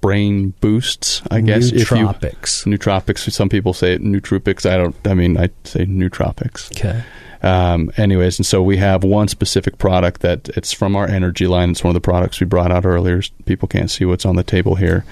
[0.00, 1.22] brain boosts.
[1.30, 2.64] I guess if you Nootropics.
[2.66, 3.30] nootropics.
[3.32, 4.68] Some people say nootropics.
[4.68, 4.96] I don't.
[5.04, 6.70] I mean, I say nootropics.
[6.72, 7.02] Okay.
[7.42, 11.70] Um, anyways, and so we have one specific product that it's from our energy line.
[11.70, 13.20] It's one of the products we brought out earlier.
[13.44, 15.04] People can't see what's on the table here.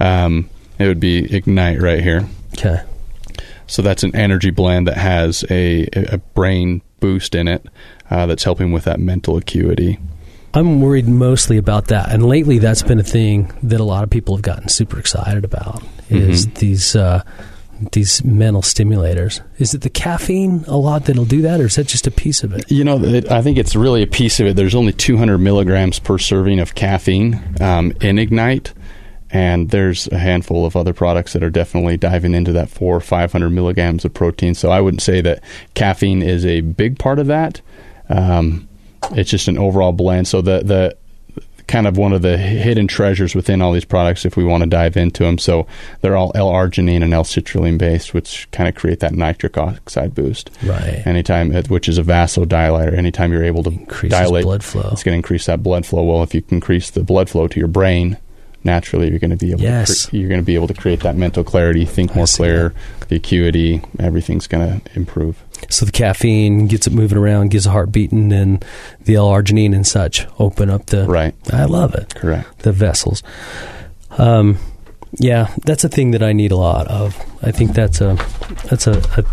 [0.00, 2.26] Um, it would be Ignite right here.
[2.54, 2.82] Okay.
[3.66, 7.66] So that's an energy blend that has a, a brain boost in it
[8.10, 9.98] uh, that's helping with that mental acuity.
[10.54, 14.10] I'm worried mostly about that, and lately that's been a thing that a lot of
[14.10, 15.82] people have gotten super excited about.
[16.10, 16.54] Is Mhm.
[16.56, 17.22] these uh,
[17.92, 19.40] these mental stimulators.
[19.58, 22.44] Is it the caffeine a lot that'll do that, or is that just a piece
[22.44, 22.70] of it?
[22.70, 24.54] You know, it, I think it's really a piece of it.
[24.56, 28.72] There's only 200 milligrams per serving of caffeine um, in Ignite,
[29.30, 33.00] and there's a handful of other products that are definitely diving into that four or
[33.00, 34.54] 500 milligrams of protein.
[34.54, 35.40] So I wouldn't say that
[35.74, 37.62] caffeine is a big part of that.
[38.10, 38.68] Um,
[39.10, 40.28] it's just an overall blend.
[40.28, 40.96] So the the
[41.68, 44.68] kind of one of the hidden treasures within all these products if we want to
[44.68, 45.38] dive into them.
[45.38, 45.66] So
[46.00, 50.50] they're all L-arginine and L-citrulline based, which kind of create that nitric oxide boost.
[50.64, 51.00] Right.
[51.06, 52.92] Anytime, uh, which is a vasodilator.
[52.92, 54.88] Anytime you're able to Increases dilate blood flow.
[54.92, 56.02] it's going to increase that blood flow.
[56.02, 58.18] Well, if you can increase the blood flow to your brain,
[58.64, 60.04] naturally you're going to be able Yes.
[60.04, 62.74] to cre- you're going to be able to create that mental clarity, think more clear,
[63.08, 65.42] the acuity, everything's going to improve.
[65.70, 68.64] So the caffeine gets it moving around, gives the heart beating, and
[69.00, 71.06] the L-arginine and such open up the.
[71.06, 71.34] Right.
[71.52, 72.14] I love it.
[72.14, 72.58] Correct.
[72.60, 73.22] The vessels.
[74.18, 74.58] Um,
[75.18, 77.16] yeah, that's a thing that I need a lot of.
[77.42, 78.16] I think that's a
[78.64, 79.24] that's a, a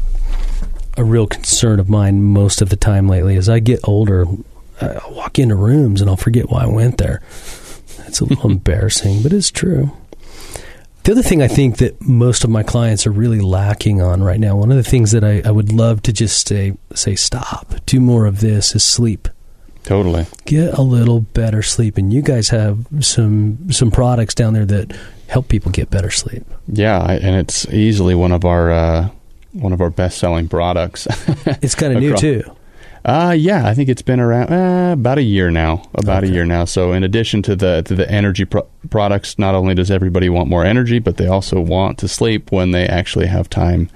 [0.98, 3.38] a real concern of mine most of the time lately.
[3.38, 4.26] As I get older,
[4.82, 7.22] I walk into rooms and I'll forget why I went there.
[8.06, 9.92] It's a little embarrassing, but it's true.
[11.04, 14.40] The other thing I think that most of my clients are really lacking on right
[14.40, 17.74] now, one of the things that I, I would love to just say say stop,
[17.86, 19.28] do more of this is sleep.
[19.84, 20.28] Totally.
[20.46, 24.96] Get a little better sleep, and you guys have some some products down there that
[25.28, 26.44] help people get better sleep.
[26.68, 29.10] Yeah, and it's easily one of our uh,
[29.54, 31.08] one of our best selling products.
[31.62, 32.44] It's kind of new too.
[33.10, 35.82] Uh yeah, I think it's been around uh, about a year now.
[35.96, 36.32] About Okay.
[36.32, 36.66] a year now.
[36.66, 40.48] So in addition to the to the energy pro- products, not only does everybody want
[40.48, 43.90] more energy, but they also want to sleep when they actually have time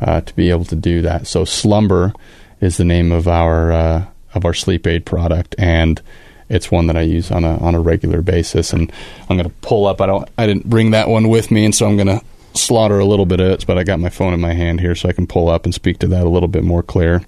[0.00, 1.26] uh, to be able to do that.
[1.26, 2.14] So Slumber
[2.62, 6.00] is the name of our uh, of our sleep aid product, and
[6.48, 8.72] it's one that I use on a on a regular basis.
[8.72, 8.90] And
[9.28, 10.00] I'm going to pull up.
[10.00, 10.26] I don't.
[10.38, 12.22] I didn't bring that one with me, and so I'm going to
[12.54, 13.66] slaughter a little bit of it.
[13.66, 15.74] But I got my phone in my hand here, so I can pull up and
[15.74, 17.20] speak to that a little bit more clear.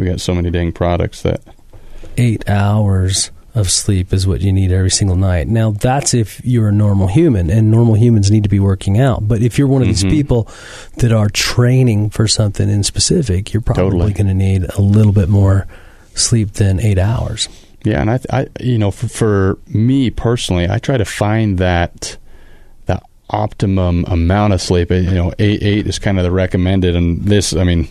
[0.00, 1.42] We got so many dang products that
[2.16, 5.46] Eight hours of sleep is what you need every single night.
[5.46, 9.28] Now that's if you're a normal human, and normal humans need to be working out.
[9.28, 10.10] But if you're one of these Mhm.
[10.10, 10.48] people
[10.98, 14.12] that are training for something in specific, you're probably Totally.
[14.14, 15.66] going to need a little bit more
[16.14, 17.48] sleep than eight hours.
[17.84, 22.16] Yeah, and I, I you know, for, for me personally, I try to find that
[22.86, 24.90] that optimum amount of sleep.
[24.90, 27.88] You know, eight eight is kind of the recommended, and this, I mean,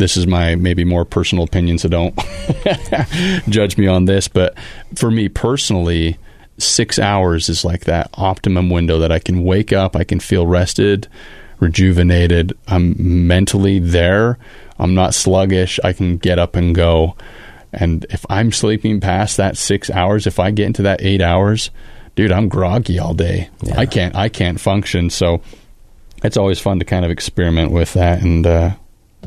[0.00, 2.18] this is my maybe more personal opinion, so don't
[3.48, 4.26] judge me on this.
[4.26, 4.58] But
[4.96, 6.18] for me personally,
[6.58, 10.46] six hours is like that optimum window that I can wake up, I can feel
[10.46, 11.06] rested,
[11.60, 14.38] rejuvenated, I'm mentally there,
[14.78, 17.16] I'm not sluggish, I can get up and go.
[17.72, 21.70] And if I'm sleeping past that six hours, if I get into that eight hours,
[22.16, 23.48] dude, I'm groggy all day.
[23.62, 23.78] Yeah.
[23.78, 25.10] I can't I can't function.
[25.10, 25.40] So
[26.24, 28.74] it's always fun to kind of experiment with that and uh,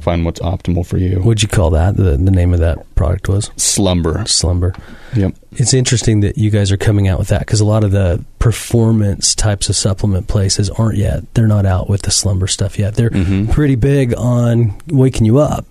[0.01, 1.19] find what's optimal for you.
[1.19, 1.95] What'd you call that?
[1.95, 4.25] The, the name of that product was Slumber.
[4.25, 4.73] Slumber.
[5.15, 5.35] Yep.
[5.53, 8.23] It's interesting that you guys are coming out with that because a lot of the
[8.39, 11.31] performance types of supplement places aren't yet.
[11.35, 12.95] They're not out with the slumber stuff yet.
[12.95, 13.51] They're Mhm.
[13.51, 15.65] pretty big on waking you up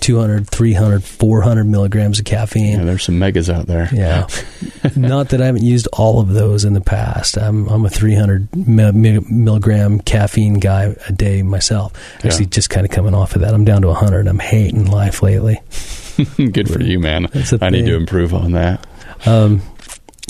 [0.00, 2.78] 200, 300, 400 milligrams of caffeine.
[2.78, 3.88] Yeah, there's some megas out there.
[3.92, 4.26] Yeah.
[4.96, 7.36] Not that I haven't used all of those in the past.
[7.36, 11.92] I'm I'm a 300 mi- mi- milligram caffeine guy a day myself.
[12.24, 12.50] Actually, Yeah.
[12.50, 13.52] just kind of coming off of that.
[13.54, 14.26] I'm down to 100.
[14.28, 15.60] I'm hating life lately.
[16.36, 17.26] Good for you, man.
[17.60, 18.86] I need to improve on that.
[19.26, 19.62] Um,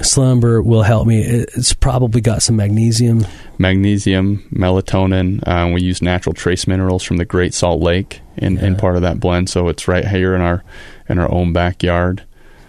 [0.02, 1.20] slumber will help me.
[1.22, 3.26] It's probably got some magnesium.
[3.58, 5.46] Magnesium, melatonin.
[5.46, 9.02] Um, we use natural trace minerals from the Great Salt Lake in, in part of
[9.02, 9.48] that blend.
[9.50, 10.62] So it's right here in our
[11.08, 12.24] in our own backyard.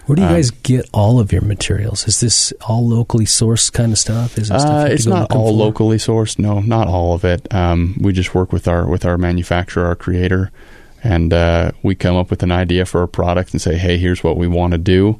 [0.06, 2.08] Where do you Um, guys get all of your materials?
[2.08, 4.38] Is this all locally sourced kind of stuff?
[4.38, 5.52] Is it stuff Uh, it's not all for?
[5.52, 6.38] locally sourced.
[6.38, 7.46] No, not all of it.
[7.54, 10.50] Um, we just work with our with our manufacturer, our creator,
[11.04, 14.24] and uh, we come up with an idea for a product and say, "Hey, here's
[14.24, 15.18] what we want to do,"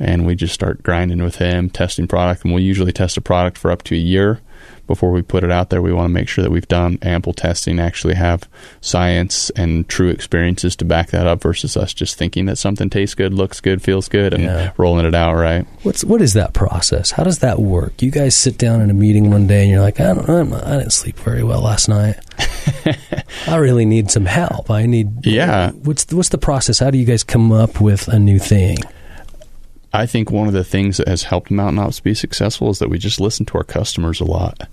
[0.00, 3.56] and we just start grinding with him, testing product, and we'll usually test a product
[3.58, 4.40] for up to a year
[4.86, 5.80] before we put it out there.
[5.80, 8.48] We want to make sure that we've done ample testing, actually have
[8.80, 13.14] science and true experiences to back that up, versus us just thinking that something tastes
[13.14, 14.72] good, looks good, feels good, and Yeah.
[14.78, 15.34] rolling it out.
[15.34, 15.64] Right?
[15.82, 17.12] What's what is that process?
[17.12, 18.02] How does that work?
[18.02, 20.52] You guys sit down in a meeting one day and you're like, I don't, I'm
[20.54, 22.16] I didn't sleep very well last night.
[23.46, 24.70] I really need some help.
[24.70, 25.24] I need.
[25.24, 25.70] Yeah.
[25.70, 26.78] What's the, what's the process?
[26.78, 28.78] How do you guys come up with a new thing?
[29.92, 32.88] I think one of the things that has helped Mountain Ops be successful is that
[32.90, 34.68] we just listen to our customers a lot.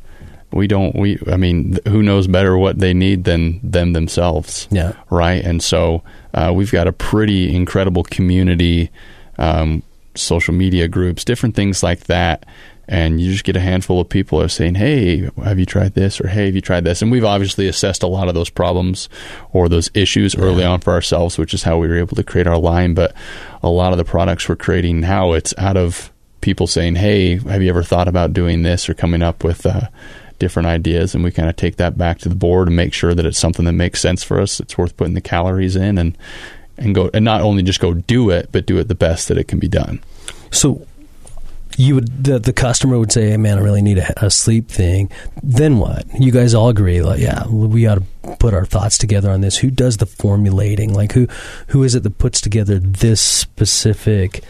[0.52, 0.96] We don't.
[0.96, 1.20] We.
[1.32, 4.94] I mean, who knows better what they need than them themselves, Yeah.
[5.10, 5.44] right?
[5.44, 8.89] And so uh, we've got a pretty incredible community,
[9.38, 9.84] um,
[10.16, 12.46] social media groups, different things like that.
[12.88, 16.22] And you just get a handful of people are saying, "Hey, have you tried this?"
[16.22, 19.10] or "Hey, have you tried this?" And we've obviously assessed a lot of those problems
[19.52, 20.42] or those issues yeah.
[20.42, 22.94] early on for ourselves, which is how we were able to create our line.
[22.94, 23.14] But
[23.62, 26.12] a lot of the products we're creating now, it's out of
[26.42, 29.88] people saying, "Hey, have you ever thought about doing this?" or coming up with uh,
[30.40, 33.14] different ideas, and we kind of take that back to the board and make sure
[33.14, 34.60] that it's something that makes sense for us.
[34.60, 36.18] It's worth putting the calories in, and
[36.78, 39.38] and go and not only just go do it, but do it the best that
[39.38, 40.00] it can be done.
[40.52, 40.88] So
[41.78, 44.68] you would the, the customer would say, hey, "Man, I really need a, a, sleep
[44.68, 45.10] thing."
[45.44, 46.06] Then what?
[46.20, 49.58] You guys all agree, like, yeah, we ought to put our thoughts together on this.
[49.58, 50.94] Who does the formulating?
[50.94, 51.28] Like, who
[51.68, 54.44] who is it that puts together this specific?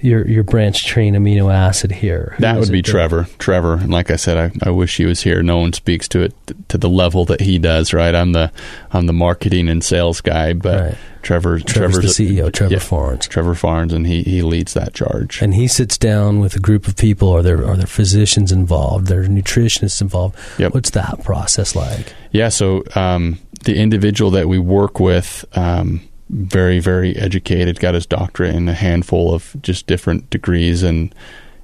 [0.00, 2.34] Your your branch chain amino acid here.
[2.36, 3.26] Who that would be Trevor.
[3.38, 5.42] Trevor, and like I said, I, I wish he was here.
[5.42, 6.34] No one speaks to it
[6.68, 7.92] to the level that he does.
[7.92, 8.14] Right?
[8.14, 8.52] I'm the
[8.92, 12.80] I'm the marketing and sales guy, but right Trevor, Trevor's, Trevor's the CEO, Trevor yeah,
[12.80, 13.28] Farnes.
[13.28, 15.42] Trevor Farnes, and he, he leads that charge.
[15.42, 17.28] And he sits down with a group of people.
[17.30, 19.06] Are there are there physicians involved?
[19.06, 20.36] There are nutritionists involved.
[20.58, 20.74] Yep.
[20.74, 22.14] What's that process like?
[22.32, 26.00] Yeah, so um, the individual that we work with, um,
[26.30, 31.14] very very educated, got his doctorate in a handful of just different degrees, and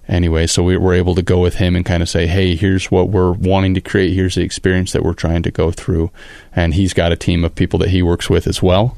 [0.09, 2.91] anyway, so we were able to go with him and kind of say, hey, here's
[2.91, 4.13] what we're wanting to create.
[4.13, 6.11] Here's the experience that we're trying to go through,
[6.55, 8.97] and he's got a team of people that he works with as well.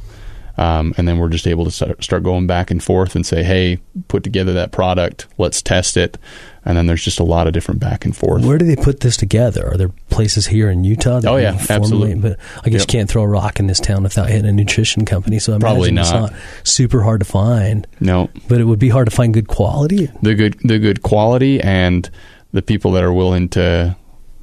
[0.58, 3.78] Um, and then we're just able to start going back and forth and say, hey,
[4.08, 6.18] put together that product, let's test it.
[6.64, 8.44] And then there's just a lot of different back and forth.
[8.44, 9.68] Where do they put this together?
[9.68, 11.20] Are there places here in Utah?
[11.24, 12.16] oh yeah, absolutely.
[12.16, 12.88] But I guess yep.
[12.88, 15.38] you can't throw a rock in this town without hitting a nutrition company.
[15.38, 16.02] So I probably not.
[16.02, 16.32] It's not
[16.64, 17.86] super hard to find.
[18.00, 20.10] No, but it would be hard to find good quality.
[20.22, 22.10] The good, the good quality, and
[22.52, 23.96] the people that are willing to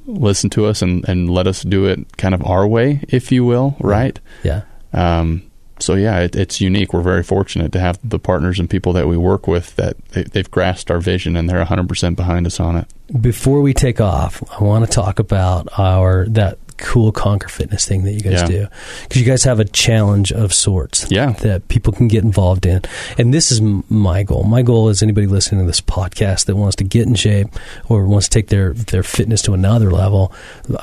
[0.06, 3.44] listen to us and, and let us do it kind of our way, if you
[3.44, 4.18] will, right?
[4.42, 4.62] Yeah.
[4.92, 5.45] Um,
[5.78, 6.92] so yeah, it, it's unique.
[6.92, 10.24] We're very fortunate to have the partners and people that we work with that they,
[10.24, 12.86] they've grasped our vision and they're 100% behind us on it.
[13.20, 18.04] Before we take off, I want to talk about our that cool Conquer Fitness thing
[18.04, 18.46] that you guys yeah.
[18.46, 18.66] do
[19.02, 21.32] because you guys have a challenge of sorts yeah.
[21.40, 22.82] that people can get involved in.
[23.18, 24.44] And this is my goal.
[24.44, 27.48] My goal is anybody listening to this podcast that wants to get in shape
[27.88, 30.32] or wants to take their, their fitness to another level,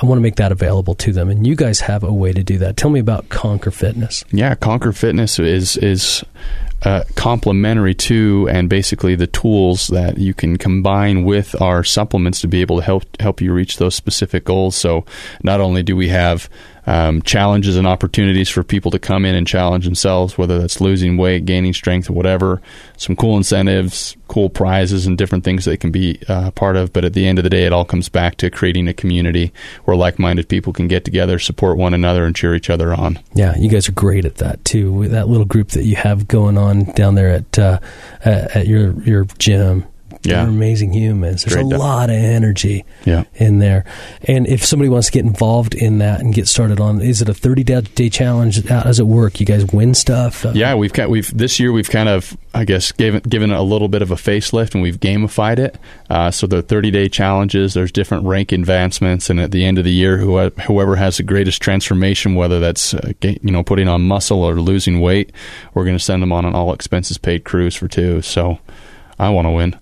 [0.02, 1.30] I want to make that available to them.
[1.30, 2.78] And you guys have a way to do that.
[2.78, 4.24] Tell me about Conquer Fitness.
[4.32, 6.24] Yeah, Conquer Fitness is is
[6.86, 12.47] uh, complementary to and basically the tools that you can combine with our supplements to
[12.47, 14.75] be able to help help you reach those specific goals.
[14.75, 15.05] So
[15.43, 16.49] not only do we have
[16.86, 21.17] um, challenges and opportunities for people to come in and challenge themselves, whether that's losing
[21.17, 22.61] weight, gaining strength, or whatever.
[22.97, 26.91] Some cool incentives, cool prizes, and different things they can be uh, part of.
[26.91, 29.53] But at the end of the day, it all comes back to creating a community
[29.86, 33.19] where like minded people can get together, support one another, and cheer each other on.
[33.34, 35.07] Yeah, you guys are great at that too.
[35.07, 37.79] That little group that you have going on down there at uh,
[38.23, 39.86] at your your gym
[40.24, 40.43] yeah.
[40.43, 41.43] They're amazing humans.
[41.43, 43.26] There's a lot of energy yeah.
[43.36, 43.86] in there.
[44.24, 47.30] And if somebody wants to get involved in that and get started on, is it
[47.30, 48.65] a 30 day challenge?
[48.67, 49.39] How does it work?
[49.39, 50.45] You guys win stuff?
[50.53, 53.88] Yeah, we've got, we've this year we've kind of I guess given given a little
[53.88, 55.78] bit of a facelift and we've gamified it.
[56.09, 57.74] Uh, so the 30 day challenges.
[57.74, 61.61] There's different rank advancements, and at the end of the year, whoever has the greatest
[61.61, 65.32] transformation, whether that's uh, you know putting on muscle or losing weight,
[65.74, 68.21] we're going to send them on an all expenses paid cruise for two.
[68.21, 68.59] So
[69.20, 69.80] I want to win.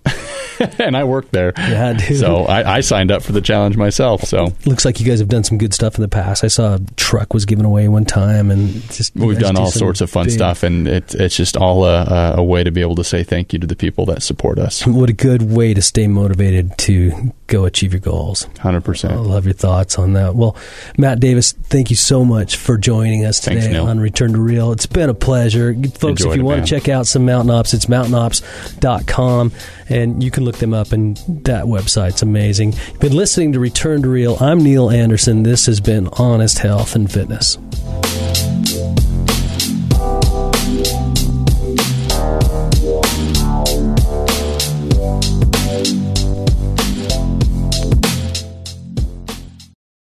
[0.80, 1.54] and I work there.
[1.58, 2.20] Yeah, dude.
[2.20, 4.22] So I, I, signed up for the challenge myself.
[4.24, 6.44] So looks like you guys have done some good stuff in the past.
[6.44, 10.02] I saw a truck was given away one time, and just we've done all sorts
[10.02, 10.34] of fun big.
[10.34, 13.54] stuff, and it, it's just all a, a, way to be able to say thank
[13.54, 14.86] you to the people that support us.
[15.02, 18.48] What a good way to stay motivated to go achieve your goals.
[18.60, 19.14] Hundred percent.
[19.14, 20.36] I love your thoughts on that.
[20.36, 20.56] Well,
[20.98, 24.74] Matt Davis, thank you so much for joining us today Thanks, on Return to Real.
[24.74, 26.24] It's been a pleasure, folks.
[26.24, 29.52] If you want to check out some mountain ops, it's mountainops.com, com,
[29.88, 32.74] and you can look them up, and that website's amazing.
[32.74, 34.38] You've been listening to Return to Real.
[34.40, 35.44] I'm Neil Anderson.
[35.44, 37.58] This has been Honest Health and Fitness.